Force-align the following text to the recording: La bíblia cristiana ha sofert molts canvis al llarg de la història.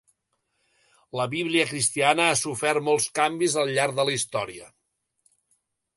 La 1.19 1.27
bíblia 1.33 1.67
cristiana 1.73 2.25
ha 2.29 2.39
sofert 2.41 2.83
molts 2.89 3.07
canvis 3.21 3.59
al 3.65 3.73
llarg 3.77 3.97
de 4.01 4.07
la 4.09 4.19
història. 4.21 4.71